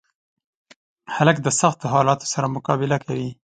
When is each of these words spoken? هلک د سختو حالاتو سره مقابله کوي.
هلک 1.15 1.37
د 1.43 1.47
سختو 1.59 1.85
حالاتو 1.93 2.25
سره 2.33 2.53
مقابله 2.55 2.97
کوي. 3.05 3.29